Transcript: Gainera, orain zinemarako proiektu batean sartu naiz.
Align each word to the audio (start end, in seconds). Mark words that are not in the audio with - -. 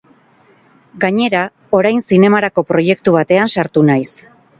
Gainera, 1.03 1.41
orain 1.79 2.01
zinemarako 2.05 2.63
proiektu 2.71 3.15
batean 3.17 3.53
sartu 3.57 3.85
naiz. 3.91 4.09